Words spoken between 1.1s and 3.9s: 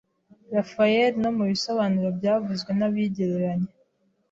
no mu bisobanuro byavuzwe n'ababigereranya